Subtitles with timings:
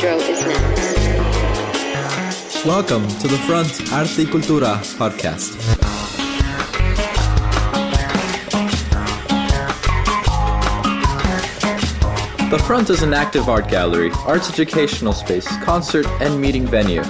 [0.00, 1.04] Ysidro is next.
[2.64, 5.54] Welcome to the Front Arte Cultura podcast.
[12.50, 17.02] The Front is an active art gallery, arts educational space, concert, and meeting venue.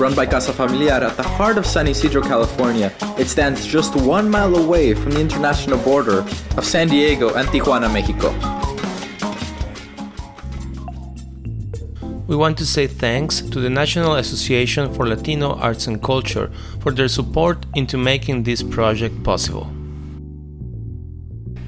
[0.00, 4.28] Run by Casa Familiar at the heart of San Ysidro, California, it stands just one
[4.28, 8.49] mile away from the international border of San Diego and Tijuana, Mexico.
[12.30, 16.48] We want to say thanks to the National Association for Latino Arts and Culture
[16.78, 19.64] for their support into making this project possible.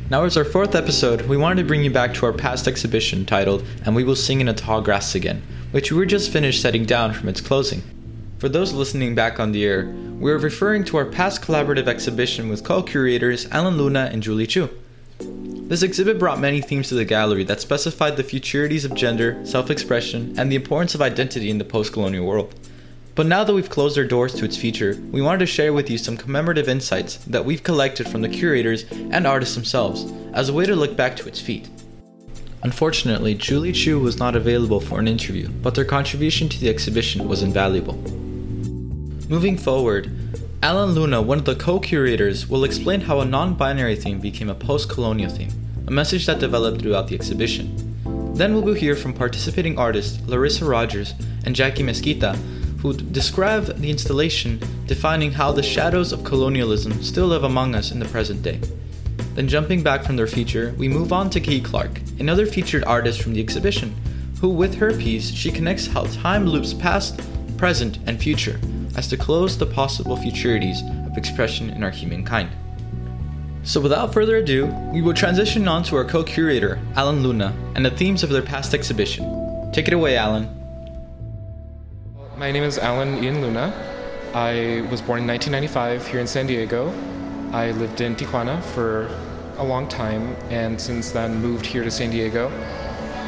[0.08, 3.26] Now, as our fourth episode, we wanted to bring you back to our past exhibition
[3.26, 5.42] titled And We Will Sing in a Tall Grass Again,
[5.72, 7.82] which we were just finished setting down from its closing.
[8.38, 12.48] For those listening back on the air, we are referring to our past collaborative exhibition
[12.48, 14.70] with co curators Alan Luna and Julie Chu.
[15.68, 19.70] This exhibit brought many themes to the gallery that specified the futurities of gender, self
[19.70, 22.54] expression, and the importance of identity in the post colonial world.
[23.14, 25.88] But now that we've closed our doors to its future, we wanted to share with
[25.88, 30.52] you some commemorative insights that we've collected from the curators and artists themselves as a
[30.52, 31.68] way to look back to its feet.
[32.62, 37.28] Unfortunately, Julie Chu was not available for an interview, but their contribution to the exhibition
[37.28, 37.94] was invaluable.
[39.28, 40.31] Moving forward,
[40.64, 44.48] Alan Luna, one of the co curators, will explain how a non binary theme became
[44.48, 45.50] a post colonial theme,
[45.88, 47.74] a message that developed throughout the exhibition.
[48.36, 51.14] Then we will hear from participating artists LaRissa Rogers
[51.44, 52.36] and Jackie Mesquita,
[52.80, 57.98] who describe the installation, defining how the shadows of colonialism still live among us in
[57.98, 58.60] the present day.
[59.34, 63.20] Then, jumping back from their feature, we move on to Kate Clark, another featured artist
[63.20, 63.96] from the exhibition,
[64.40, 67.20] who, with her piece, she connects how time loops past,
[67.58, 68.60] present, and future
[68.96, 72.50] as to close the possible futurities of expression in our humankind.
[73.64, 77.86] So, without further ado, we will transition on to our co curator, Alan Luna, and
[77.86, 79.70] the themes of their past exhibition.
[79.72, 80.48] Take it away, Alan.
[82.36, 83.72] My name is Alan Ian Luna.
[84.34, 86.92] I was born in 1995 here in San Diego.
[87.52, 89.06] I lived in Tijuana for
[89.58, 92.48] a long time and since then moved here to San Diego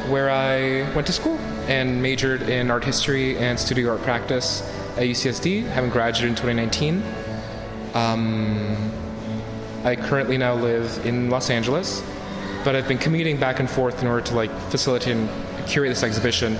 [0.09, 1.37] where I went to school
[1.67, 4.61] and majored in art history and studio art practice
[4.97, 7.03] at UCSD, having graduated in 2019.
[7.93, 8.91] Um,
[9.83, 12.03] I currently now live in Los Angeles,
[12.63, 15.29] but I've been commuting back and forth in order to like facilitate and
[15.67, 16.53] curate this exhibition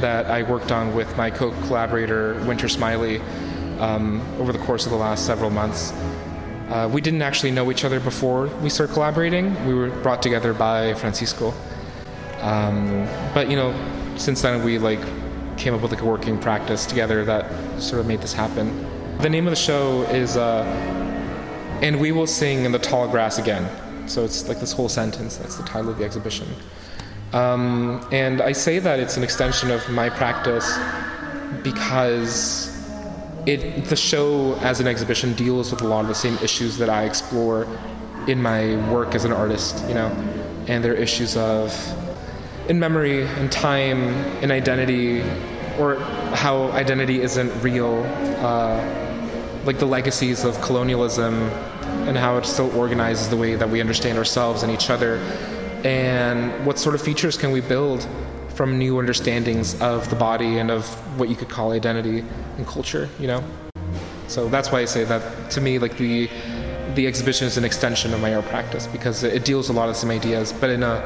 [0.00, 3.20] that I worked on with my co-collaborator Winter Smiley
[3.80, 5.92] um, over the course of the last several months.
[6.68, 9.66] Uh, we didn't actually know each other before we started collaborating.
[9.66, 11.54] We were brought together by Francisco.
[12.40, 13.74] Um, but you know,
[14.16, 15.00] since then we like
[15.58, 18.86] came up with like a working practice together that sort of made this happen.
[19.18, 20.62] The name of the show is uh,
[21.82, 23.68] "And We Will Sing in the Tall Grass Again."
[24.08, 25.36] So it's like this whole sentence.
[25.36, 26.48] That's the title of the exhibition.
[27.32, 30.78] Um, and I say that it's an extension of my practice
[31.62, 32.74] because
[33.46, 36.88] it the show as an exhibition deals with a lot of the same issues that
[36.88, 37.66] I explore
[38.26, 39.84] in my work as an artist.
[39.88, 40.08] You know,
[40.68, 41.72] and there are issues of
[42.68, 43.98] in memory and time
[44.42, 45.22] and identity
[45.78, 45.96] or
[46.34, 48.04] how identity isn't real
[48.38, 48.82] uh,
[49.64, 51.34] like the legacies of colonialism
[52.06, 55.16] and how it still organizes the way that we understand ourselves and each other
[55.84, 58.06] and what sort of features can we build
[58.50, 60.86] from new understandings of the body and of
[61.18, 62.24] what you could call identity
[62.56, 63.42] and culture you know?
[64.26, 66.28] So that's why i say that to me like the
[66.94, 69.94] the exhibition is an extension of my art practice because it deals a lot of
[69.94, 70.96] the same ideas, but in a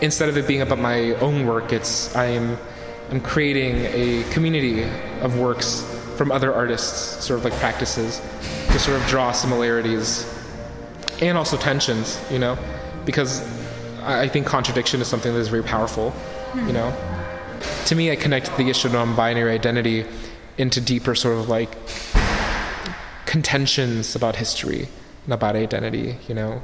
[0.00, 2.56] instead of it being about my own work, it's I'm
[3.10, 4.84] I'm creating a community
[5.20, 5.82] of works
[6.16, 8.20] from other artists, sort of like practices,
[8.70, 10.26] to sort of draw similarities
[11.20, 12.56] and also tensions, you know,
[13.04, 13.42] because
[14.02, 16.14] I think contradiction is something that is very powerful,
[16.54, 16.72] you hmm.
[16.72, 16.94] know.
[17.86, 20.06] To me, I connect the issue of non-binary identity
[20.56, 21.76] into deeper sort of like
[23.26, 24.88] contentions about history
[25.24, 26.62] and about identity, you know.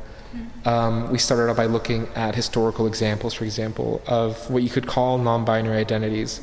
[0.65, 4.87] Um, we started out by looking at historical examples, for example, of what you could
[4.87, 6.41] call non-binary identities.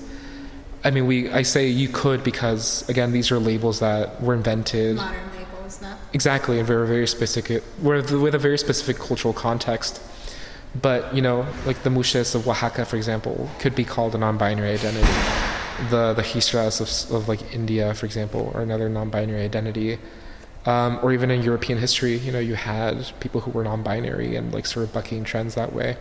[0.83, 4.97] I mean, we I say you could because again, these are labels that were invented
[4.97, 5.95] Modern labels, no?
[6.13, 10.01] exactly in very very specific with with a very specific cultural context.
[10.81, 14.71] But you know, like the Muxes of Oaxaca, for example, could be called a non-binary
[14.71, 15.13] identity.
[15.89, 19.99] The the Hijras of, of like India, for example, are another non-binary identity.
[20.65, 24.53] Um, or even in European history, you know, you had people who were non-binary and
[24.53, 25.97] like sort of bucking trends that way.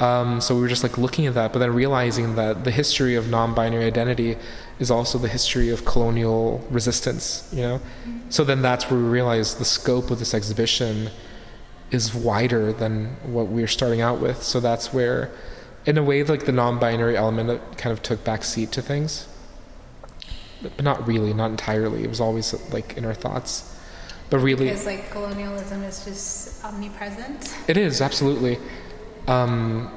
[0.00, 3.14] Um, so we were just like looking at that, but then realizing that the history
[3.14, 4.36] of non-binary identity
[4.78, 7.48] is also the history of colonial resistance.
[7.52, 7.80] You know,
[8.30, 11.10] so then that's where we realized the scope of this exhibition
[11.90, 14.42] is wider than what we were starting out with.
[14.42, 15.30] So that's where,
[15.84, 19.26] in a way, like the non-binary element kind of took back seat to things,
[20.62, 22.02] but not really, not entirely.
[22.04, 23.74] It was always like in our thoughts,
[24.30, 27.54] but really, Because like colonialism is just omnipresent.
[27.68, 28.58] it is absolutely
[29.26, 29.90] um,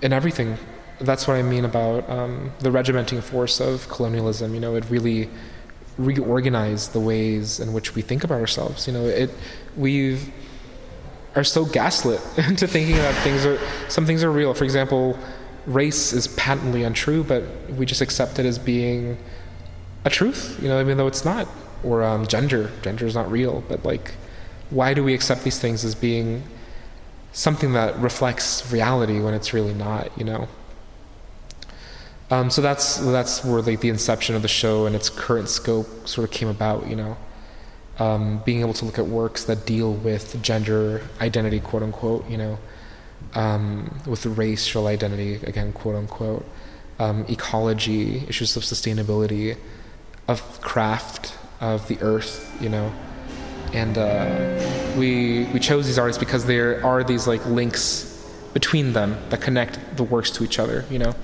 [0.00, 0.56] in everything.
[1.00, 4.54] That's what I mean about um, the regimenting force of colonialism.
[4.54, 5.28] You know, it really
[5.98, 8.86] reorganized the ways in which we think about ourselves.
[8.86, 9.30] You know, it
[9.76, 10.32] we've
[11.34, 13.58] are so gaslit into thinking that things are
[13.88, 14.54] some things are real.
[14.54, 15.18] For example,
[15.66, 17.44] race is patently untrue, but
[17.76, 19.18] we just accept it as being
[20.04, 20.58] a truth.
[20.62, 21.48] You know, even though it's not.
[21.84, 23.64] Or um, gender, gender is not real.
[23.68, 24.14] But like,
[24.70, 26.44] why do we accept these things as being
[27.32, 30.48] something that reflects reality when it's really not, you know.
[32.30, 36.08] Um, so that's that's where like the inception of the show and its current scope
[36.08, 37.16] sort of came about, you know.
[37.98, 42.38] Um, being able to look at works that deal with gender identity, quote unquote, you
[42.38, 42.58] know,
[43.34, 46.46] um, with racial identity, again, quote unquote,
[46.98, 49.56] um, ecology, issues of sustainability,
[50.28, 52.92] of craft, of the earth, you know,
[53.72, 58.08] and uh, we we chose these artists because there are these like links
[58.52, 60.84] between them that connect the works to each other.
[60.90, 61.14] You know,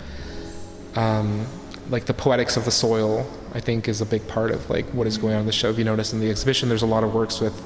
[0.95, 1.47] um,
[1.91, 3.31] like the poetics of the soil.
[3.55, 5.71] I think is a big part of like what is going on in the show.
[5.71, 7.65] If you notice in the exhibition, there's a lot of works with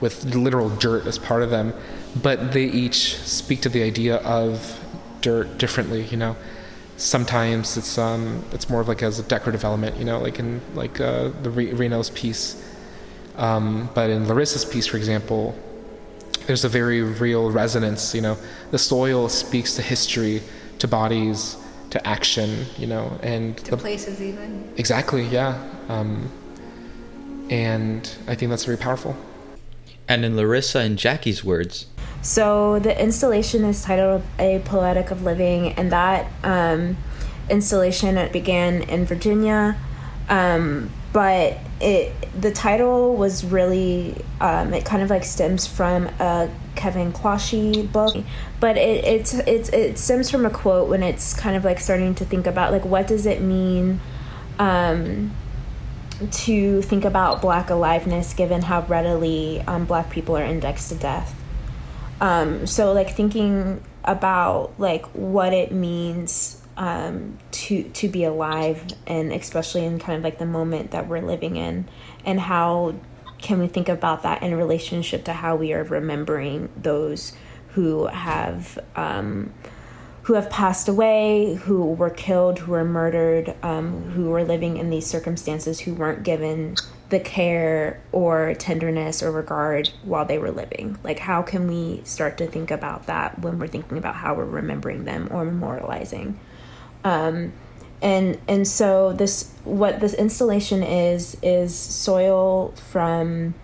[0.00, 1.74] with literal dirt as part of them,
[2.22, 4.78] but they each speak to the idea of
[5.20, 6.04] dirt differently.
[6.04, 6.36] You know.
[6.98, 10.60] Sometimes it's um it's more of like as a decorative element, you know, like in
[10.74, 12.60] like uh, the Re- Reno's piece,
[13.36, 15.54] um, but in LaRissa's piece, for example,
[16.46, 18.14] there's a very real resonance.
[18.16, 18.36] You know,
[18.72, 20.42] the soil speaks to history,
[20.80, 21.56] to bodies,
[21.90, 22.66] to action.
[22.76, 24.72] You know, and To the, places even.
[24.76, 25.56] exactly, yeah.
[25.88, 26.28] Um,
[27.48, 29.16] and I think that's very powerful.
[30.08, 31.86] And in LaRissa and Jackie's words,
[32.22, 36.96] So the installation is titled "A Poetic of Living," and that um,
[37.48, 39.76] installation it began in Virginia,
[40.28, 46.50] um, but it the title was really um, it kind of like stems from a
[46.74, 48.16] Kevin Quashie book,
[48.58, 52.16] but it it's it's it stems from a quote when it's kind of like starting
[52.16, 54.00] to think about like what does it mean.
[54.58, 55.30] Um,
[56.32, 61.37] to think about black aliveness given how readily um, black people are indexed to death
[62.20, 69.32] um, so like thinking about like what it means um, to to be alive and
[69.32, 71.88] especially in kind of like the moment that we're living in
[72.24, 72.94] and how
[73.38, 77.32] can we think about that in relationship to how we are remembering those
[77.68, 79.52] who have um,
[80.22, 84.90] who have passed away, who were killed, who were murdered, um, who were living in
[84.90, 86.74] these circumstances, who weren't given
[87.10, 90.98] the care or tenderness or regard while they were living.
[91.02, 94.44] Like, how can we start to think about that when we're thinking about how we're
[94.44, 96.34] remembering them or memorializing?
[97.04, 97.52] Um,
[98.00, 103.54] and and so this what this installation is is soil from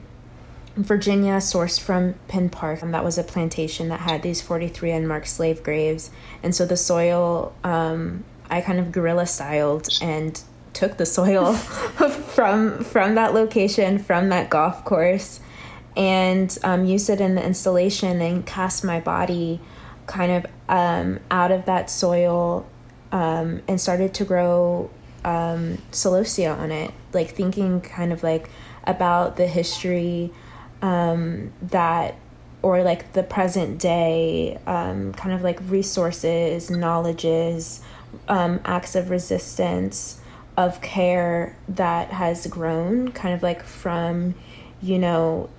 [0.77, 2.83] Virginia, sourced from Pen Park.
[2.83, 6.11] And that was a plantation that had these 43 unmarked slave graves.
[6.43, 10.41] And so the soil, um, I kind of guerrilla styled and
[10.75, 15.41] took the soil from from that location, from that golf course,
[15.97, 19.61] and um, used it in the installation and cast my body
[20.07, 22.67] kind of um, out of that soil
[23.13, 24.91] um, and started to grow
[25.25, 28.51] um, celosia on it, like thinking kind of like
[28.85, 30.31] about the history
[30.83, 32.17] um, that
[32.63, 37.81] or like the present day um, kind of like resources knowledges
[38.29, 40.21] um, acts of resistance
[40.57, 44.35] of care that has grown kind of like from
[44.81, 45.51] you know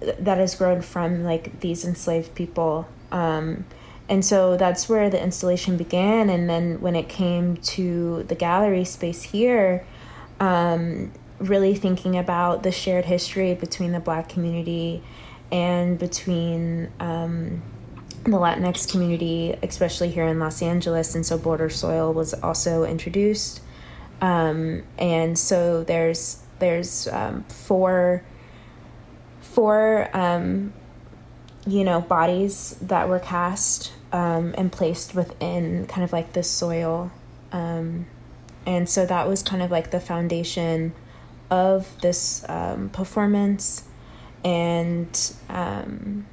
[0.00, 3.64] that has grown from like these enslaved people um,
[4.08, 8.84] and so that's where the installation began and then when it came to the gallery
[8.84, 9.84] space here
[10.38, 15.02] um, really thinking about the shared history between the black community
[15.50, 17.62] and between um,
[18.24, 21.14] the Latinx community, especially here in Los Angeles.
[21.14, 23.60] And so Border Soil was also introduced.
[24.20, 28.24] Um, and so there's there's um, four
[29.40, 30.72] four um,
[31.66, 37.10] you know bodies that were cast um, and placed within kind of like the soil.
[37.52, 38.06] Um,
[38.64, 40.92] and so that was kind of like the foundation
[41.50, 43.84] of this um, performance.
[44.44, 46.26] And um,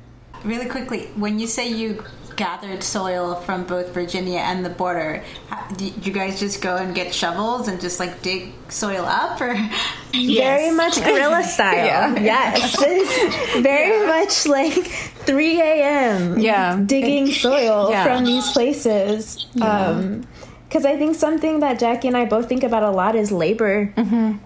[0.44, 2.04] Really quickly, when you say you
[2.36, 6.94] gathered soil from both Virginia and the border, how- did you guys just go and
[6.96, 9.56] get shovels and just like dig soil up, or
[10.14, 11.86] very much guerrilla style.
[11.86, 12.20] Yeah.
[12.20, 14.86] Yes, it's very much like
[15.26, 16.40] 3 a.m.
[16.40, 16.80] Yeah.
[16.86, 18.04] digging soil Yeah.
[18.04, 19.46] from these places.
[19.62, 20.28] Um,
[20.74, 23.94] because I think something that Jackie and I both think about a lot is labor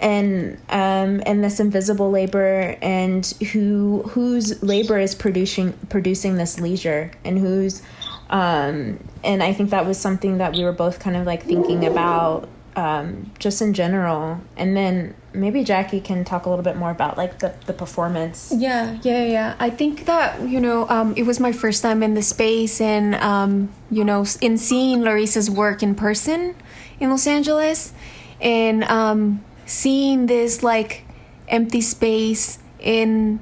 [0.01, 7.11] and um, and this invisible labor and who whose labor is producing producing this leisure
[7.23, 7.81] and who's
[8.29, 11.85] um, and I think that was something that we were both kind of like thinking
[11.85, 16.91] about um, just in general and then maybe Jackie can talk a little bit more
[16.91, 19.55] about like the, the performance Yeah, yeah, yeah.
[19.59, 23.15] I think that you know, um, it was my first time in the space, and
[23.15, 26.55] um, you know, in seeing LaRissa's work in person
[26.99, 27.93] in Los Angeles,
[28.41, 31.03] and um, seeing this like
[31.47, 33.39] empty space in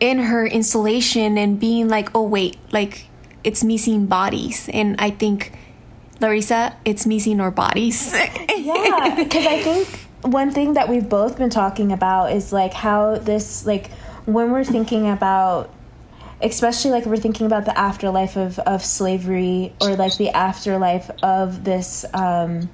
[0.00, 3.06] in her installation, and being like, oh wait, like
[3.42, 5.52] it's missing bodies, and I think.
[6.24, 8.12] LaRissa, it's missing our bodies.
[8.64, 9.88] yeah because i think
[10.22, 13.90] one thing that we've both been talking about is like how this like
[14.24, 15.72] when we're thinking about
[16.42, 21.64] especially like we're thinking about the afterlife of, of slavery or like the afterlife of
[21.64, 22.68] this um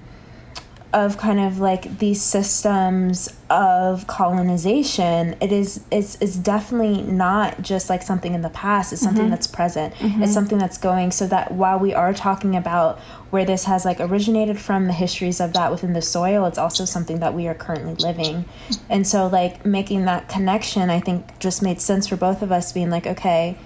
[0.92, 7.88] of kind of like these systems of colonization it is it's, it's definitely not just
[7.88, 9.30] like something in the past it's something mm-hmm.
[9.30, 9.94] that's present.
[9.94, 10.23] Mm-hmm.
[10.23, 12.99] It's something that's going so that while we are talking about
[13.30, 16.85] where this has like originated from the histories of that within the soil it's also
[16.85, 18.44] something that we are currently living.
[18.88, 22.73] And so like making that connection i think just made sense for both of us
[22.73, 23.56] being like okay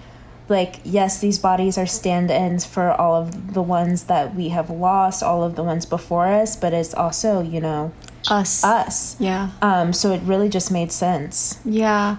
[0.49, 5.23] like yes these bodies are stand-ins for all of the ones that we have lost
[5.23, 7.93] all of the ones before us but it's also you know
[8.31, 8.63] Us.
[8.65, 9.51] us Yeah.
[9.63, 12.17] um so it really just made sense Yeah.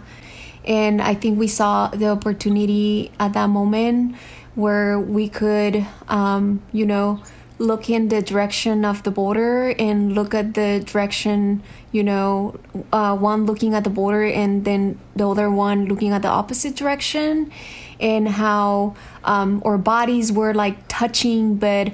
[0.67, 4.15] And I think we saw the opportunity at that moment
[4.55, 7.22] where we could, um, you know,
[7.60, 12.55] look in the direction of the border and look at the direction, you know,
[12.91, 16.75] uh, one looking at the border and then the other one looking at the opposite
[16.75, 17.51] direction,
[18.00, 21.94] and how um, our bodies were like touching, but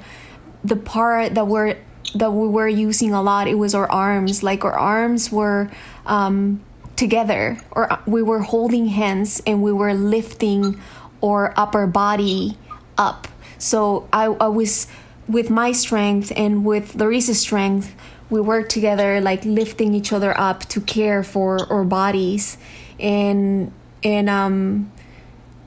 [0.63, 1.77] the part that were
[2.15, 4.43] that we were using a lot it was our arms.
[4.43, 5.71] Like our arms were
[6.05, 6.61] um,
[6.95, 10.79] together or we were holding hands and we were lifting
[11.23, 12.57] our upper body
[12.97, 13.27] up.
[13.57, 14.87] So i, I was
[15.27, 17.95] with my strength and with LaRissa's strength
[18.29, 22.57] we worked together like lifting each other up to care for our bodies.
[22.99, 23.71] And
[24.03, 24.91] and um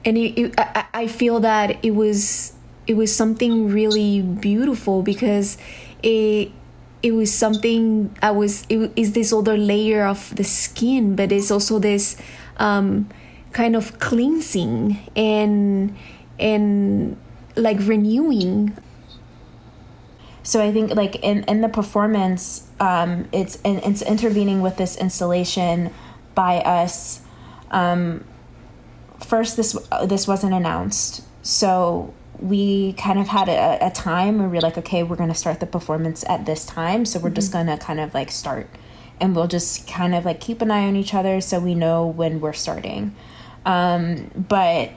[0.04, 2.52] and it, it, I, I feel that it was
[2.86, 5.56] it was something really beautiful because
[6.02, 6.50] it
[7.02, 11.50] it was something I was it is this other layer of the skin, but it's
[11.50, 12.16] also this
[12.56, 13.08] um,
[13.52, 15.96] kind of cleansing and
[16.38, 17.16] and
[17.56, 18.76] like renewing.
[20.42, 25.88] so i think like in in the performance um it's it's intervening with this installation
[26.34, 27.22] by us
[27.70, 28.20] um
[29.20, 31.22] first this this wasn't announced.
[31.42, 35.28] So we kind of had a, a time where we are like okay we're going
[35.28, 37.04] to start the performance at this time.
[37.04, 38.68] So we're just going to kind of like start.
[39.20, 42.06] And we'll just kind of like keep an eye on each other so we know
[42.06, 43.14] when we're starting.
[43.64, 44.90] Um but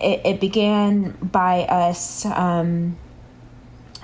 [0.00, 2.96] it, it began by us um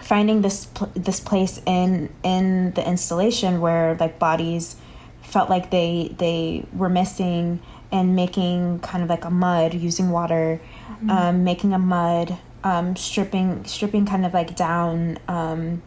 [0.04, 4.76] finding this pl- this place in in the installation where like bodies
[5.22, 7.60] felt like they they were missing
[7.94, 10.60] and making kind of like a mud using water
[11.08, 15.82] um, making a mud um, stripping stripping kind of like down um,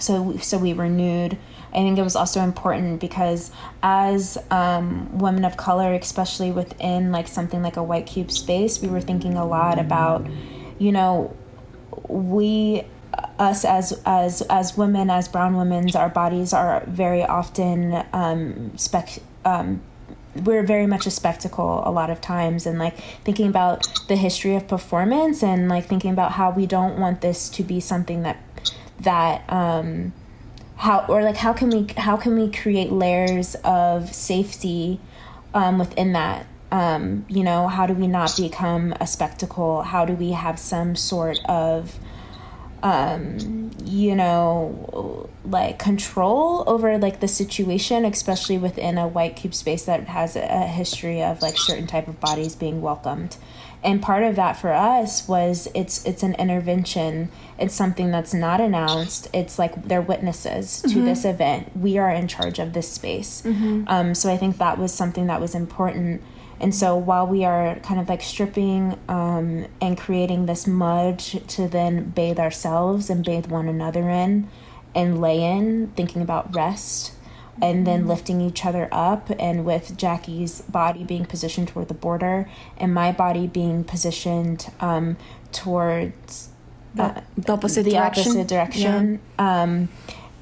[0.00, 1.38] so so we renewed
[1.70, 3.50] I think it was also important because
[3.82, 8.88] as um, women of color, especially within like something like a white cube space, we
[8.88, 10.26] were thinking a lot about,
[10.78, 11.36] you know,
[12.08, 12.84] we
[13.38, 19.18] us as as as women as brown women our bodies are very often um spec
[19.44, 19.80] um
[20.34, 24.54] we're very much a spectacle a lot of times and like thinking about the history
[24.54, 28.36] of performance and like thinking about how we don't want this to be something that
[29.00, 30.12] that um
[30.76, 35.00] how or like how can we how can we create layers of safety
[35.54, 36.46] um within that?
[36.70, 39.82] Um you know how do we not become a spectacle?
[39.82, 41.98] How do we have some sort of
[42.82, 49.84] um you know like control over like the situation especially within a white cube space
[49.84, 53.36] that has a, history of like certain type of bodies being welcomed.
[53.82, 57.30] And part of that for us was it's it's an intervention.
[57.58, 59.28] It's something that's not announced.
[59.32, 61.04] It's like they're witnesses to Mhm.
[61.04, 61.76] this event.
[61.76, 63.42] We are in charge of this space.
[63.46, 63.84] Mhm.
[63.88, 66.20] um, so i think that was something that was important
[66.60, 71.68] and so while we are kind of like stripping um, and creating this mud to
[71.68, 74.48] then bathe ourselves and bathe one another in
[74.94, 77.12] and lay in thinking about rest
[77.60, 82.48] and then lifting each other up and with jackie's body being positioned toward the border
[82.76, 85.16] and my body being positioned um,
[85.50, 86.50] towards
[86.98, 88.22] uh, The opposite the direction?
[88.22, 89.88] opposite direction um,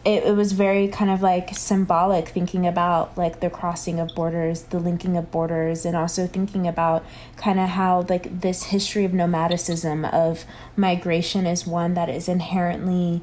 [0.07, 4.63] it, it was very kind of like symbolic thinking about like the crossing of borders
[4.65, 7.05] the linking of borders and also thinking about
[7.37, 10.45] kind of how like this history of nomadicism of
[10.77, 13.21] migration is one that is inherently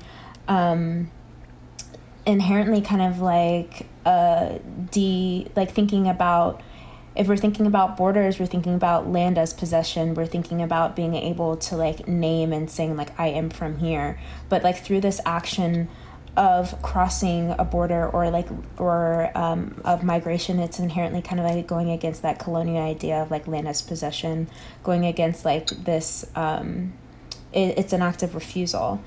[0.50, 1.10] um
[2.26, 4.58] inherently kind of like uh
[4.92, 6.62] de like thinking about
[7.16, 10.16] if we're thinking about borders we're thinking about land as possession.
[10.16, 14.20] We're thinking about being able to like name and saying like i am from here.
[14.50, 15.90] But like through this action
[16.36, 21.68] of crossing a border or like or um, of migration it's inherently kind of like
[21.68, 24.48] going against that colonial idea of like land as possession
[24.84, 26.92] going against like this um,
[27.54, 29.02] it, it's an act of refusal.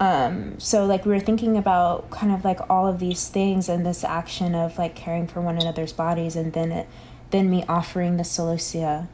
[0.00, 3.84] Um, so like we were thinking about kind of like all of these things and
[3.84, 6.88] this action of like caring for one another's bodies and then it
[7.30, 9.06] then me offering the celosia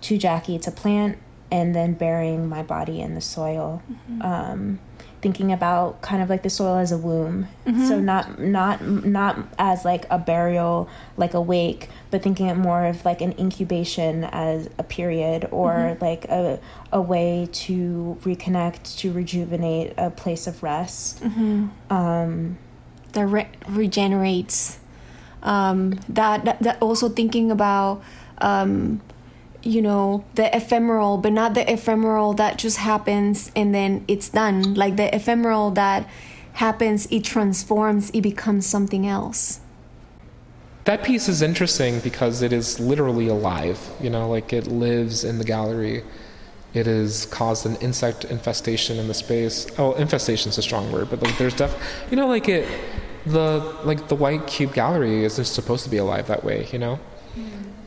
[0.00, 1.18] to jackie to plant
[1.50, 3.82] and then burying my body in the soil.
[4.20, 4.78] Um,
[5.24, 7.88] thinking about kind of like the soil as a womb Mhm.
[7.88, 8.76] so not not
[9.20, 13.32] not as like a burial like a wake but thinking it more of like an
[13.38, 16.02] incubation as a period or Mhm.
[16.08, 16.58] like a
[16.92, 21.70] a way to reconnect to rejuvenate a place of rest Mhm.
[21.90, 22.58] um
[23.14, 23.48] that re-
[23.82, 24.78] regenerates
[25.42, 28.02] um, that, that that also thinking about
[28.38, 29.00] um,
[29.64, 34.74] you know the ephemeral but not the ephemeral that just happens and then it's done
[34.74, 36.08] like the ephemeral that
[36.54, 39.60] happens it transforms it becomes something else
[40.84, 43.78] That piece is interesting because it is literally alive.
[44.00, 46.02] You know, like it lives in the gallery.
[46.74, 49.66] It has caused an insect infestation in the space.
[49.78, 51.74] Oh, infestation is a strong word, but like there's def,
[52.10, 52.68] you know, like it,
[53.24, 56.68] the like the white cube gallery isn't supposed to be alive that way.
[56.72, 56.98] You know,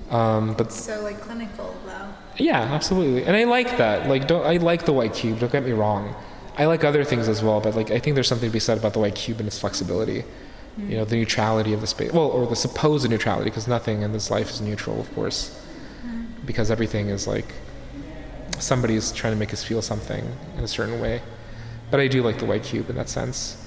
[0.10, 2.08] um, but So like clinical though.
[2.38, 3.24] yeah, absolutely.
[3.26, 4.08] And I like that.
[4.08, 5.40] Like, don't I like the white cube?
[5.40, 6.16] Don't get me wrong.
[6.58, 8.78] I like other things as well, but like I think there's something to be said
[8.78, 10.24] about the white cube and its flexibility.
[10.78, 12.12] You know, the neutrality of the space.
[12.12, 15.60] Well, or the supposed neutrality, because nothing in this life is neutral, of course.
[16.46, 17.52] Because everything is like
[18.60, 20.24] somebody's trying to make us feel something
[20.58, 21.22] in a certain way.
[21.92, 23.58] But I do like the white cube in that sense.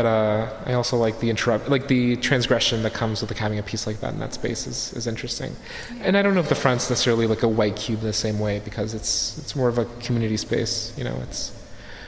[0.00, 3.58] But uh, I also like the interrupt, like the transgression that comes with like having
[3.58, 5.54] a piece like that in that space is, is interesting.
[6.00, 8.38] And I don't know if the front's necessarily like a white cube in the same
[8.40, 10.94] way because it's it's more of a community space.
[10.96, 11.52] You know, it's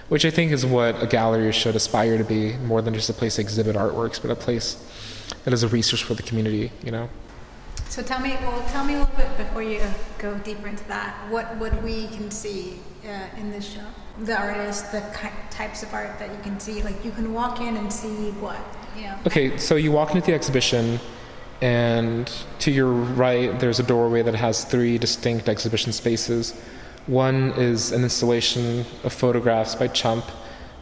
[0.09, 3.13] which I think is what a gallery should aspire to be, more than just a
[3.13, 4.83] place to exhibit artworks, but a place
[5.45, 6.73] that is a resource for the community.
[6.83, 7.11] You know.
[7.91, 9.83] So tell me, well, tell me a little bit before you
[10.17, 11.29] go deeper into that.
[11.29, 13.85] What what we can see uh, in this show?
[14.21, 15.03] The artists, the
[15.51, 16.83] types of art that you can see.
[16.83, 18.59] Like you can walk in and see what
[19.13, 19.19] know.
[19.27, 21.01] Okay, so you walk into the exhibition,
[21.61, 26.55] and to your right, there's a doorway that has three distinct exhibition spaces.
[27.07, 30.25] One is an installation of photographs by Chump.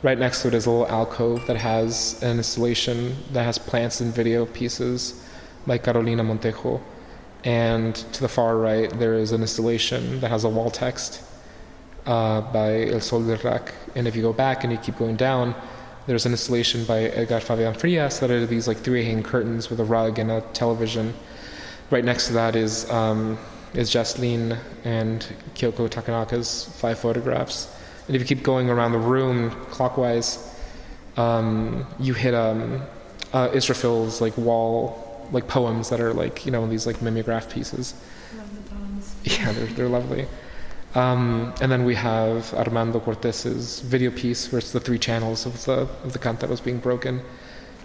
[0.03, 4.01] Right next to it is a little alcove that has an installation that has plants
[4.01, 5.23] and video pieces
[5.67, 6.81] by Carolina Montejo.
[7.45, 11.23] And to the far right, there is an installation that has a wall text
[12.11, 13.73] uh, by El Sol del Rac.
[13.95, 15.55] And if you go back and you keep going down,
[16.07, 19.79] there's an installation by Edgar Fabian Frias that are these like three hanging curtains with
[19.79, 21.15] a rug and a television.
[21.91, 23.39] Right next to that is um,
[23.75, 27.73] is Jaslyn and Kyoko Takanaka's five photographs.
[28.09, 30.53] And if you keep going around the room clockwise,
[31.17, 32.83] um, you hit um,
[33.33, 37.95] uh, Israfil's like wall like poems that are like you know these like mimeograph pieces.
[38.37, 39.15] Love the poems.
[39.23, 40.27] Yeah, they're they're lovely.
[40.95, 45.65] Um, and then we have Armando Cortes's video piece, where it's the three channels of
[45.65, 47.23] the of the canta was being broken.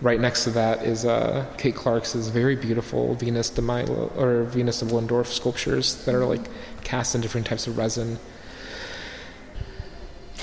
[0.02, 4.82] Right next to that is uh, Kate Clark's very beautiful Venus de Milo or Venus
[4.82, 6.41] of Willendorf sculptures that are like
[6.84, 8.20] cast in different types of resin.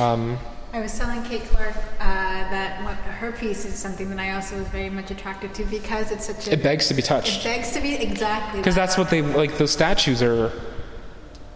[0.00, 0.38] Um,
[0.72, 4.56] I was telling Kate Clark uh, that what, her piece is something that I also
[4.56, 6.52] was very much attracted to because it's such a.
[6.52, 7.40] it begs to be touched.
[7.40, 8.60] It begs to be exactly.
[8.60, 8.86] because that.
[8.86, 9.58] that's what they like.
[9.58, 10.52] Those statues are.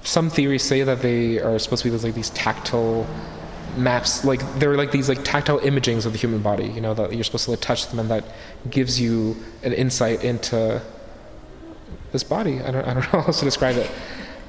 [0.06, 3.06] Some theories say that they are supposed to be those like these tactile
[3.76, 6.68] maps, like they're like these like tactile imagings of the human body.
[6.68, 8.24] You know that you're supposed to like, touch them, and that
[8.70, 10.80] gives you an insight into
[12.12, 12.62] this body.
[12.62, 13.90] I don't, I don't know how else to describe it.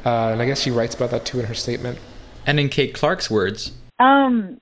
[0.05, 1.97] Uh, and I guess she writes about that too in her statement.
[2.45, 4.61] And in Kate Clark's words, Um,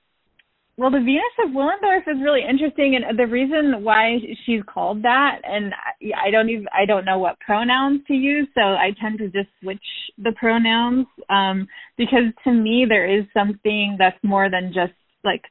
[0.78, 5.40] well, the Venus of Willendorf is really interesting, and the reason why she's called that,
[5.42, 5.72] and
[6.22, 9.48] I don't even I don't know what pronouns to use, so I tend to just
[9.62, 9.82] switch
[10.18, 14.92] the pronouns um, because to me there is something that's more than just
[15.24, 15.42] like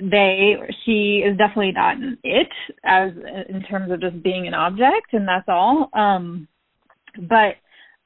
[0.00, 0.54] they.
[0.56, 2.48] or She is definitely not an it
[2.84, 3.10] as
[3.48, 5.90] in terms of just being an object, and that's all.
[5.92, 6.46] Um,
[7.16, 7.56] but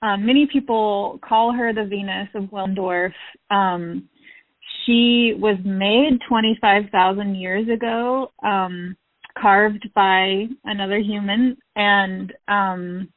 [0.00, 3.12] um, many people call her the Venus of Willendorf.
[3.50, 4.08] Um,
[4.84, 8.96] she was made 25,000 years ago, um,
[9.38, 13.08] carved by another human, and um,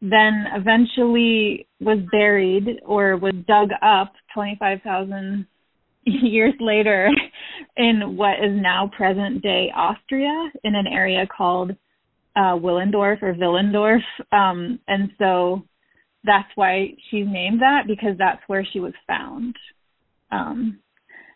[0.00, 5.46] then eventually was buried or was dug up 25,000
[6.04, 7.08] years later
[7.76, 11.72] in what is now present day Austria in an area called
[12.36, 14.02] uh, Willendorf or Willendorf.
[14.30, 15.62] Um, and so
[16.24, 19.56] that's why she's named that because that's where she was found
[20.30, 20.78] um,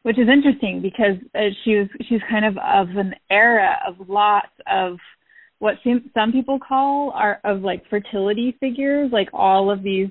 [0.03, 4.53] which is interesting because uh, she was she's kind of of an era of lots
[4.71, 4.97] of
[5.59, 10.09] what seem, some people call are of like fertility figures, like all of these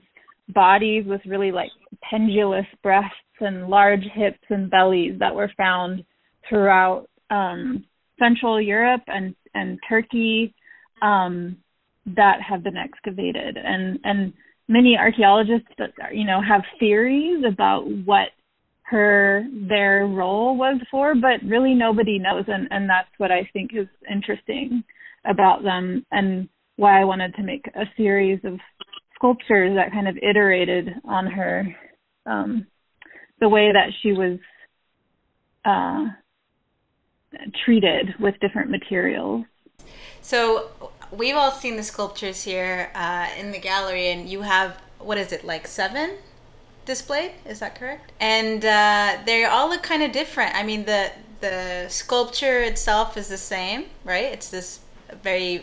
[0.49, 1.71] bodies with really like
[2.07, 6.03] pendulous breasts and large hips and bellies that were found
[6.47, 7.83] throughout um,
[8.19, 10.53] Central Europe and and Turkey
[11.01, 11.57] um,
[12.05, 13.57] that have been excavated.
[13.57, 14.33] And and
[14.67, 18.29] many archaeologists that you know have theories about what
[18.89, 23.71] her their role was for, but really nobody knows, and and that's what I think
[23.73, 24.83] is interesting
[25.25, 28.59] about them, and why I wanted to make a series of
[29.15, 31.75] sculptures that kind of iterated on her,
[32.25, 32.65] um,
[33.39, 34.39] the way that she was
[35.65, 36.05] uh,
[37.63, 39.45] treated with different materials.
[40.21, 40.71] So
[41.11, 45.31] we've all seen the sculptures here uh, in the gallery, and you have what is
[45.31, 46.17] it like seven
[46.89, 47.31] displayed?
[47.45, 48.11] Is that correct?
[48.19, 50.55] And uh, they all look kind of different.
[50.55, 54.25] I mean, the the sculpture itself is the same, right?
[54.25, 54.81] It's this
[55.23, 55.59] very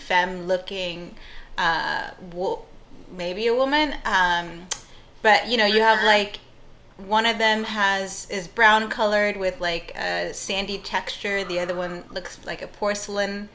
[0.00, 1.14] femme-looking,
[1.56, 2.64] uh, wo-
[3.10, 4.66] maybe a woman, um,
[5.22, 6.40] but you know, you have like
[6.96, 11.44] one of them has is brown colored with like a sandy texture.
[11.44, 13.48] The other one looks like a porcelain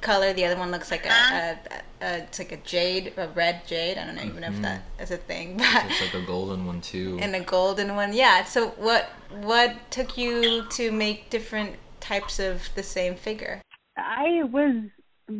[0.00, 0.32] color.
[0.32, 3.98] The other one looks like a, a, a it's like a jade, a red jade.
[3.98, 6.80] I don't even know if that is a thing, but it's like a golden one
[6.80, 7.18] too.
[7.22, 8.12] and a golden one.
[8.12, 8.44] Yeah.
[8.44, 13.62] So what what took you to make different types of the same figure?
[13.96, 14.84] I was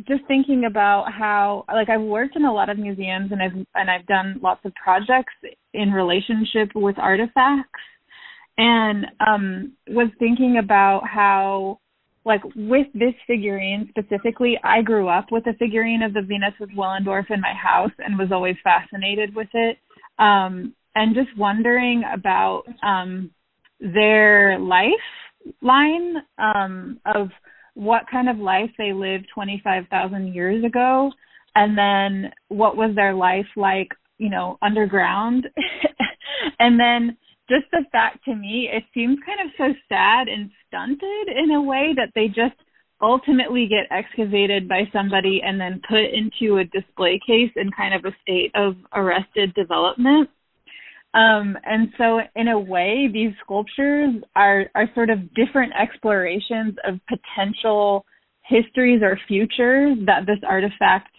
[0.07, 3.89] just thinking about how like I've worked in a lot of museums and I've and
[3.89, 5.33] I've done lots of projects
[5.73, 7.79] in relationship with artifacts
[8.57, 11.79] and um was thinking about how
[12.27, 16.69] like with this figurine specifically I grew up with a figurine of the Venus with
[16.77, 19.77] Willendorf in my house and was always fascinated with it
[20.19, 23.31] um and just wondering about um
[23.79, 27.29] their lifeline um of
[27.73, 31.11] what kind of life they lived 25,000 years ago
[31.57, 35.47] and then what was their life like, you know, underground.
[36.59, 37.17] and then
[37.49, 41.61] just the fact to me, it seems kind of so sad and stunted in a
[41.61, 42.55] way that they just
[43.01, 48.05] ultimately get excavated by somebody and then put into a display case in kind of
[48.05, 50.29] a state of arrested development.
[51.13, 56.99] Um, and so, in a way, these sculptures are are sort of different explorations of
[57.07, 58.05] potential
[58.43, 61.11] histories or futures that this artifact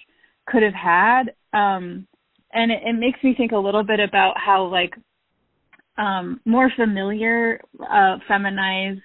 [0.46, 1.22] could have had.
[1.52, 2.06] Um,
[2.52, 4.94] and it, it makes me think a little bit about how like
[5.98, 9.00] um, more familiar uh, feminized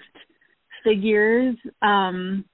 [0.83, 2.45] figures, um,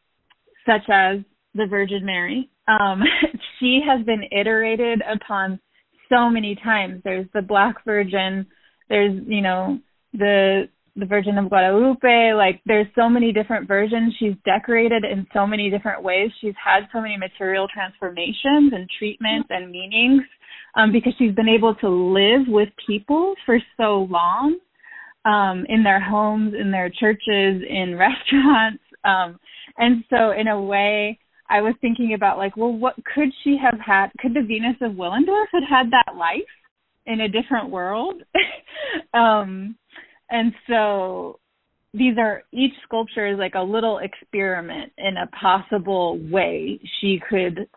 [0.65, 1.19] such as
[1.56, 2.49] the Virgin Mary.
[2.67, 3.04] Um,
[3.60, 5.60] she has been iterated upon
[6.08, 7.02] so many times.
[7.04, 8.45] There's the Black Virgin.
[8.88, 9.80] There's you know
[10.13, 12.34] the the Virgin of Guadalupe.
[12.36, 14.13] Like there's so many different versions.
[14.19, 16.32] She's decorated in so many different ways.
[16.41, 20.23] She's had so many material transformations and treatments and meanings
[20.75, 24.58] um, because she's been able to live with people for so long
[25.25, 28.84] um, in their homes, in their churches, in restaurants.
[29.03, 29.39] Um,
[29.77, 33.79] and so, in a way, I was thinking about like, well, what could she have
[33.79, 34.08] had?
[34.19, 36.41] Could the Venus of Willendorf had had that life
[37.05, 38.21] in a different world?
[39.13, 39.75] um,
[40.29, 41.39] and so
[41.93, 47.67] these are each sculpture is like a little experiment in a possible way she could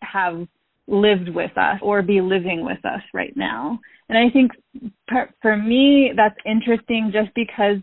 [0.00, 0.46] have
[0.90, 3.78] lived with us or be living with us right now.
[4.08, 4.52] And I think
[5.40, 7.76] for me that's interesting just because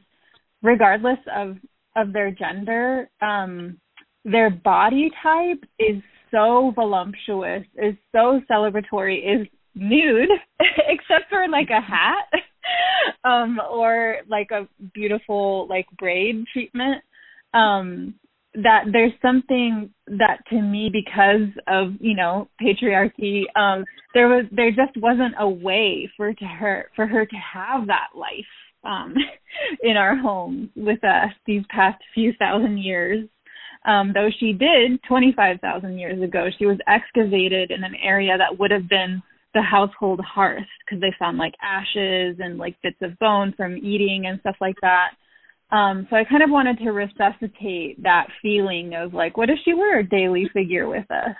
[0.61, 1.57] regardless of
[1.95, 3.79] of their gender, um,
[4.23, 11.81] their body type is so voluptuous, is so celebratory, is nude, except for like a
[11.81, 12.27] hat
[13.23, 17.03] um, or like a beautiful like braid treatment.
[17.53, 18.15] Um,
[18.63, 24.71] that there's something that to me because of you know patriarchy um there was there
[24.71, 28.31] just wasn't a way for to her for her to have that life
[28.83, 29.13] um
[29.83, 33.27] in our home with us these past few thousand years
[33.85, 36.49] um, though she did 25,000 years ago.
[36.59, 41.13] She was excavated in an area that would have been the household hearth because they
[41.17, 45.11] found like ashes and like bits of bone from eating and stuff like that.
[45.69, 49.73] Um, so I kind of wanted to resuscitate that feeling of like, what if she
[49.73, 51.35] were a daily figure with us?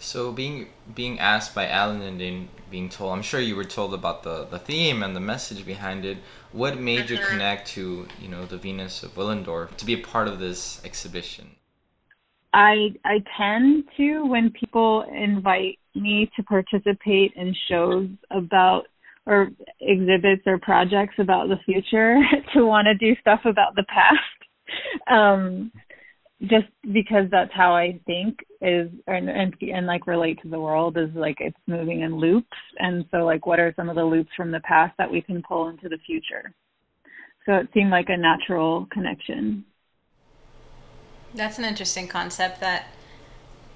[0.00, 3.94] So being being asked by Alan and then being told, I'm sure you were told
[3.94, 6.18] about the, the theme and the message behind it.
[6.52, 7.30] What made you mm-hmm.
[7.30, 11.56] connect to you know the Venus of Willendorf to be a part of this exhibition?
[12.52, 18.86] I I tend to when people invite me to participate in shows about
[19.28, 22.16] or exhibits or projects about the future
[22.54, 24.18] to want to do stuff about the past.
[25.10, 25.72] Um,
[26.42, 30.98] just because that's how I think is and, and and like relate to the world
[30.98, 32.46] is like it's moving in loops
[32.78, 35.42] and so like what are some of the loops from the past that we can
[35.42, 36.52] pull into the future.
[37.46, 39.64] So it seemed like a natural connection.
[41.34, 42.88] That's an interesting concept that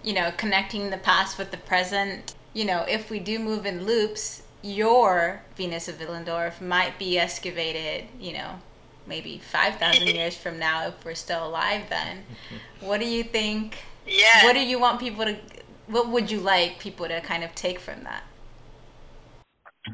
[0.03, 2.35] you know, connecting the past with the present.
[2.53, 8.09] You know, if we do move in loops, your Venus of Willendorf might be excavated,
[8.19, 8.61] you know,
[9.07, 12.19] maybe 5,000 years from now if we're still alive then.
[12.19, 12.87] Mm-hmm.
[12.87, 13.79] What do you think?
[14.07, 14.45] Yeah.
[14.45, 15.37] What do you want people to,
[15.87, 18.25] what would you like people to kind of take from that?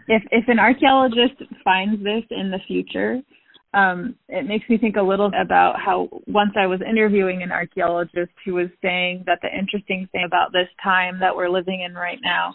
[0.07, 3.23] If, if an archaeologist finds this in the future,
[3.75, 8.33] um, it makes me think a little about how once I was interviewing an archaeologist
[8.45, 12.19] who was saying that the interesting thing about this time that we're living in right
[12.23, 12.55] now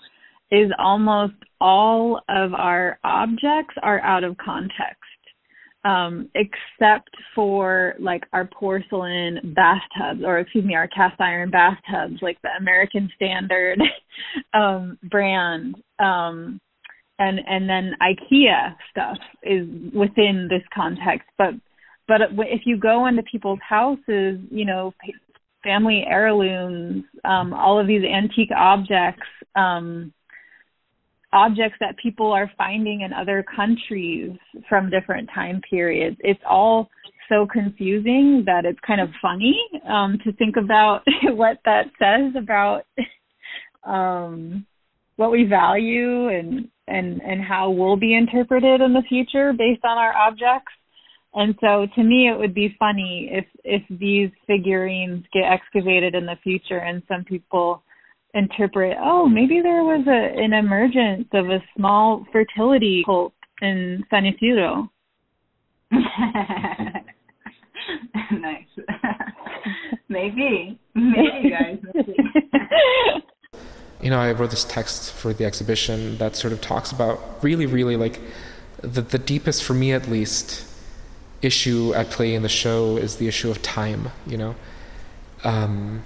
[0.51, 4.99] is almost all of our objects are out of context
[5.85, 12.41] um, except for like our porcelain bathtubs, or excuse me, our cast iron bathtubs, like
[12.41, 13.79] the American Standard
[14.53, 16.59] um, brand, um,
[17.19, 21.27] and and then IKEA stuff is within this context.
[21.37, 21.53] But
[22.07, 24.93] but if you go into people's houses, you know,
[25.63, 29.27] family heirlooms, um, all of these antique objects.
[31.33, 34.31] Objects that people are finding in other countries
[34.69, 36.15] from different time periods.
[36.19, 36.89] It's all
[37.27, 42.85] so confusing that it's kind of funny um, to think about what that says about
[43.83, 44.65] um,
[45.15, 49.97] what we value and and and how we'll be interpreted in the future based on
[49.97, 50.71] our objects.
[51.33, 56.25] And so to me it would be funny if if these figurines get excavated in
[56.25, 57.83] the future and some people
[58.33, 64.25] interpret, oh, maybe there was a, an emergence of a small fertility cult in San
[64.25, 64.89] Ysidro.
[68.31, 68.65] nice.
[70.09, 70.79] maybe.
[70.95, 71.79] Maybe, guys.
[71.93, 72.15] Maybe.
[74.01, 77.65] you know, I wrote this text for the exhibition that sort of talks about really,
[77.65, 78.19] really like
[78.81, 80.65] the, the deepest, for me at least,
[81.41, 84.55] issue at play in the show is the issue of time, you know.
[85.43, 86.03] Um,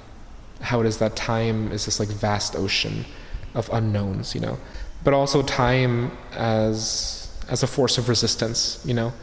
[0.61, 3.05] how it is that time is this like vast ocean
[3.53, 4.57] of unknowns, you know,
[5.03, 9.13] but also time as as a force of resistance, you know,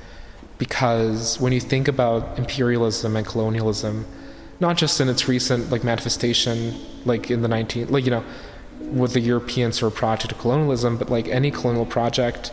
[0.59, 4.07] because when you think about imperialism and colonialism,
[4.61, 8.25] not just in its recent like manifestation, like in the 19, like you know,
[8.81, 12.53] with the European sort of project of colonialism, but like any colonial project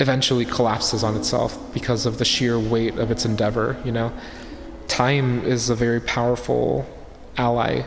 [0.00, 4.12] eventually collapses on itself because of the sheer weight of its endeavor, you know.
[4.86, 6.86] Time is a very powerful
[7.38, 7.82] ally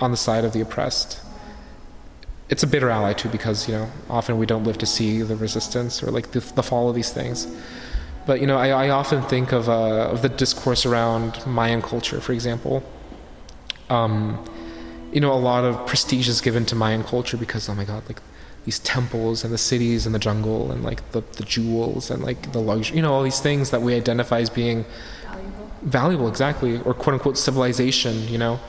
[0.00, 1.20] on the side of the oppressed.
[2.50, 5.36] it's a bitter ally too because you know often we don't live to see the
[5.36, 7.46] resistance or like the, the fall of these things.
[8.28, 12.20] But you know, I, I often think of uh, of the discourse around Mayan culture,
[12.20, 12.82] for example.
[13.88, 14.44] Um,
[15.12, 18.02] you know, a lot of prestige is given to Mayan culture because oh my god,
[18.06, 18.20] like
[18.66, 22.52] these temples and the cities and the jungle and like the, the jewels and like
[22.52, 24.84] the luxury, you know, all these things that we identify as being
[25.82, 28.60] valuable, exactly, or quote unquote civilization, you know.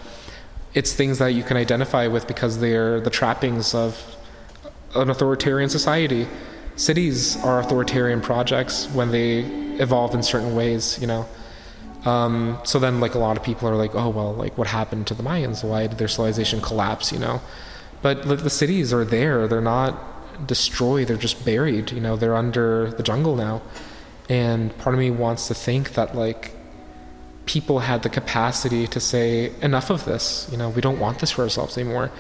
[0.74, 4.16] It's things that you can identify with because they're the trappings of
[4.96, 6.28] an authoritarian society.
[6.76, 9.40] Cities are authoritarian projects when they
[9.80, 11.28] evolve in certain ways, you know.
[12.06, 15.08] Um, so then, like a lot of people are like, oh well, like what happened
[15.08, 15.64] to the Mayans?
[15.64, 17.12] Why did their civilization collapse?
[17.12, 17.42] You know,
[18.02, 21.92] but like, the cities are there; they're not destroyed; they're just buried.
[21.92, 23.62] You know, they're under the jungle now.
[24.30, 26.54] And part of me wants to think that like
[27.50, 30.48] people had the capacity to say enough of this.
[30.52, 32.12] You know, we don't want this for ourselves anymore,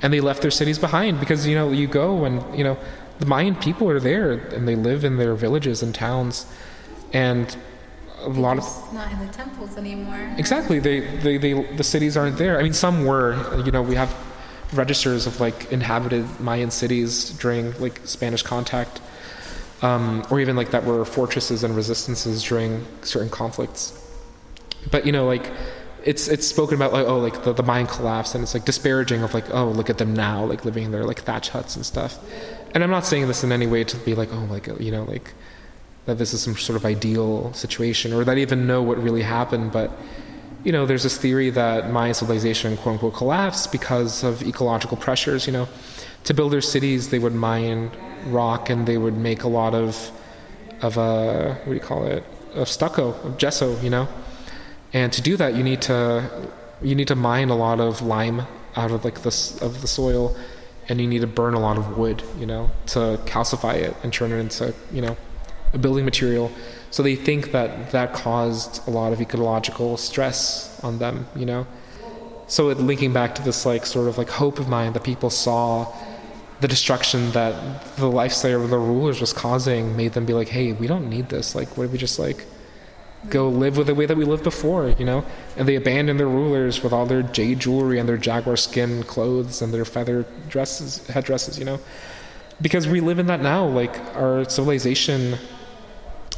[0.00, 2.78] and they left their cities behind because you know you go and you know
[3.18, 6.46] the Mayan people are there and they live in their villages and towns,
[7.12, 7.56] and
[8.20, 10.34] a lot of not in the temples anymore.
[10.38, 10.78] Exactly.
[10.78, 12.58] They, they, they, the cities aren't there.
[12.58, 13.34] I mean, some were.
[13.64, 14.14] You know, we have
[14.72, 19.00] registers of like inhabited Mayan cities during like Spanish contact,
[19.82, 23.95] um, or even like that were fortresses and resistances during certain conflicts.
[24.90, 25.50] But you know, like
[26.04, 29.22] it's it's spoken about like oh like the, the Mayan collapse and it's like disparaging
[29.22, 31.84] of like oh look at them now like living in their like thatch huts and
[31.84, 32.18] stuff.
[32.74, 35.04] And I'm not saying this in any way to be like oh like you know
[35.04, 35.34] like
[36.06, 39.72] that this is some sort of ideal situation or that even know what really happened.
[39.72, 39.90] But,
[40.64, 45.46] you know, there's this theory that Mayan civilization, quote unquote, collapsed because of ecological pressures.
[45.46, 45.68] You know,
[46.24, 47.90] to build their cities, they would mine
[48.26, 50.10] rock and they would make a lot of,
[50.80, 54.08] of uh, what do you call it, of stucco, of gesso, you know?
[54.96, 56.48] And to do that, you need to,
[56.80, 60.34] you need to mine a lot of lime out of like this of the soil
[60.88, 64.10] and you need to burn a lot of wood, you know, to calcify it and
[64.10, 65.14] turn it into, you know,
[65.74, 66.50] a building material.
[66.90, 71.66] So they think that that caused a lot of ecological stress on them, you know.
[72.46, 75.28] So it, linking back to this like sort of like hope of mine that people
[75.28, 75.92] saw
[76.62, 77.54] the destruction that
[77.96, 81.28] the lifestyle of the rulers was causing made them be like, hey, we don't need
[81.28, 81.54] this.
[81.54, 82.46] Like, what if we just like
[83.30, 85.24] go live with the way that we lived before, you know?
[85.56, 89.62] And they abandoned their rulers with all their jade jewelry and their jaguar skin clothes
[89.62, 91.80] and their feather dresses, headdresses, you know?
[92.60, 93.66] Because we live in that now.
[93.66, 95.36] Like, our civilization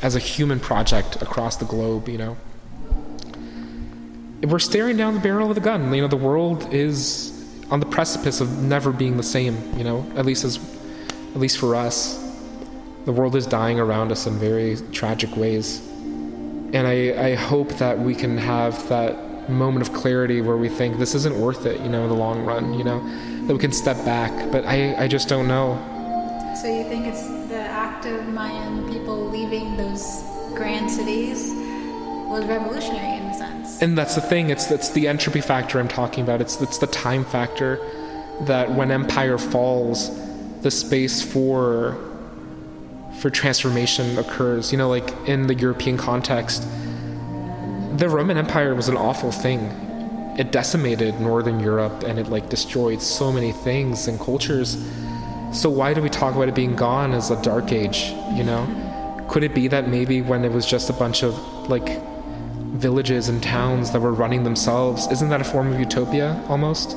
[0.03, 2.37] as a human project across the globe, you know.
[4.43, 5.93] We're staring down the barrel of the gun.
[5.93, 7.35] You know, the world is
[7.71, 10.59] on the precipice of never being the same, you know, at least as
[11.35, 12.25] at least for us.
[13.05, 15.88] The world is dying around us in very tragic ways.
[16.73, 20.99] And I, I hope that we can have that moment of clarity where we think
[20.99, 23.01] this isn't worth it, you know, in the long run, you know,
[23.47, 24.53] that we can step back.
[24.53, 25.77] But I, I just don't know.
[26.61, 30.23] So you think it's the act of Mayan people leaving those
[30.55, 31.53] grand cities
[32.29, 33.81] was revolutionary in a sense.
[33.81, 34.51] And that's the thing.
[34.51, 36.41] It's it's the entropy factor I'm talking about.
[36.41, 37.81] It's it's the time factor
[38.43, 40.11] that when empire falls,
[40.61, 41.97] the space for
[43.19, 44.73] for transformation occurs.
[44.73, 46.63] You know, like in the European context,
[47.97, 49.61] the Roman Empire was an awful thing.
[50.39, 54.79] It decimated Northern Europe and it like destroyed so many things and cultures.
[55.53, 58.67] So why do we talk about it being gone as a dark age, you know?
[59.29, 61.35] Could it be that maybe when it was just a bunch of
[61.69, 62.01] like
[62.77, 66.97] villages and towns that were running themselves, isn't that a form of utopia almost?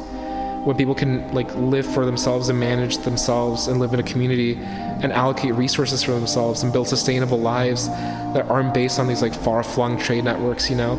[0.63, 4.57] When people can like live for themselves and manage themselves and live in a community
[4.57, 9.33] and allocate resources for themselves and build sustainable lives that aren't based on these like
[9.33, 10.97] far-flung trade networks, you know,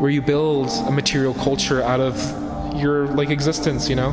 [0.00, 2.16] where you build a material culture out of
[2.74, 4.12] your like existence, you know.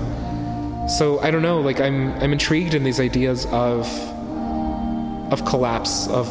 [0.87, 3.87] So I don't know, like I'm I'm intrigued in these ideas of
[5.31, 6.27] of collapse, of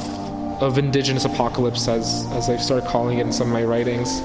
[0.62, 4.20] of indigenous apocalypse as as I've started calling it in some of my writings.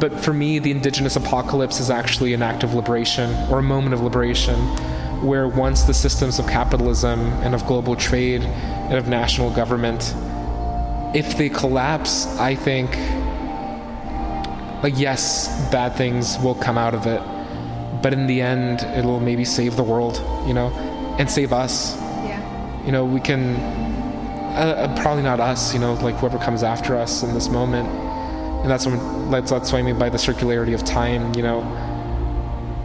[0.00, 3.94] But for me, the indigenous apocalypse is actually an act of liberation or a moment
[3.94, 4.58] of liberation
[5.22, 10.14] where once the systems of capitalism and of global trade and of national government
[11.14, 12.90] if they collapse, I think
[14.82, 17.22] like yes, bad things will come out of it.
[18.02, 20.16] But in the end it'll maybe save the world
[20.46, 20.70] you know
[21.18, 21.96] and save us.
[21.96, 22.84] Yeah.
[22.84, 23.56] You know we can
[24.56, 27.88] uh, uh, probably not us you know like whoever comes after us in this moment
[28.62, 31.60] and that's what that's, that's what i mean by the circularity of time you know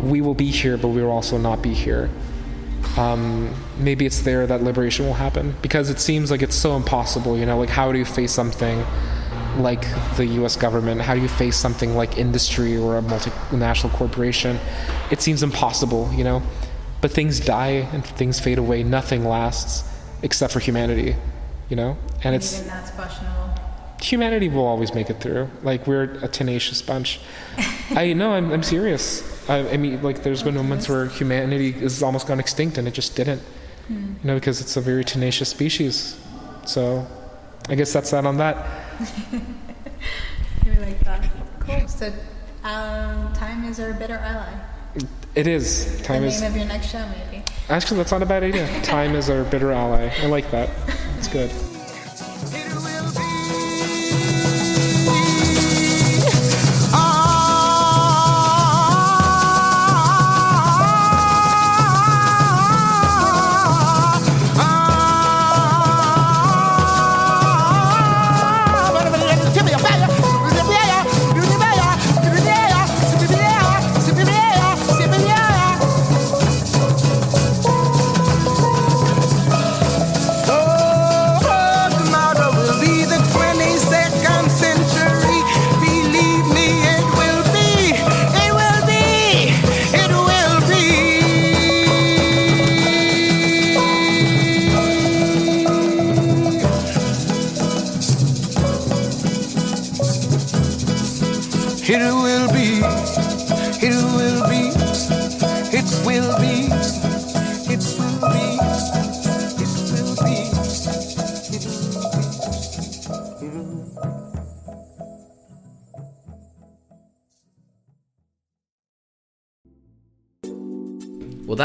[0.01, 2.09] we will be here but we will also not be here
[2.97, 7.37] um, maybe it's there that liberation will happen because it seems like it's so impossible
[7.37, 8.83] you know like how do you face something
[9.57, 9.81] like
[10.17, 11.01] the US government?
[11.01, 14.59] How do you face something like industry or a multinational corporation?
[15.09, 16.43] It seems impossible, you know?
[17.01, 18.83] but things die and things fade away.
[18.83, 19.89] Nothing lasts
[20.23, 21.15] except for humanity,
[21.69, 21.97] you know.
[22.23, 23.49] And it's Even that's questionable.
[24.01, 25.49] Humanity will always make it through.
[25.63, 27.19] Like we're a tenacious bunch.
[27.91, 28.33] I know.
[28.33, 29.49] I'm, I'm serious.
[29.49, 32.93] I, I mean, like there's been moments where humanity has almost gone extinct, and it
[32.93, 33.41] just didn't.
[33.87, 34.13] Hmm.
[34.21, 36.19] You know, because it's a very tenacious species.
[36.65, 37.07] So,
[37.69, 38.65] I guess that's that on that.
[40.65, 41.29] We like that.
[41.61, 41.87] Cool.
[41.87, 42.07] So,
[42.63, 44.53] um, time is our better ally.
[45.35, 46.01] It is.
[46.01, 46.41] Time the is.
[46.41, 47.43] name of your next show, maybe.
[47.69, 48.67] Actually, that's not a bad idea.
[48.83, 50.11] Time is our bitter ally.
[50.21, 50.69] I like that.
[51.17, 51.51] It's good.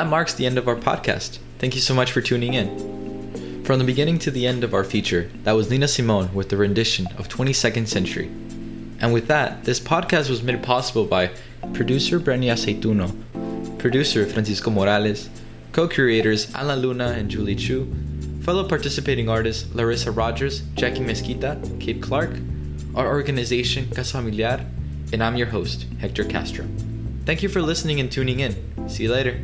[0.02, 1.38] That marks the end of our podcast.
[1.60, 3.62] Thank you so much for tuning in.
[3.62, 6.56] From the beginning to the end of our feature, that was Nina Simone with the
[6.56, 8.26] rendition of 22nd Century.
[8.98, 11.30] And with that, this podcast was made possible by
[11.72, 15.30] producer Breny Aceituno, producer Francisco Morales,
[15.70, 17.86] co curators Alan Luna and Julie Chu,
[18.42, 22.32] fellow participating artists LaRissa Rogers, Jackie Mesquita, Kate Clark,
[22.96, 24.66] our organization Casa Familiar,
[25.12, 26.66] and I'm your host, Hector Castro.
[27.24, 28.88] Thank you for listening and tuning in.
[28.88, 29.40] See you later.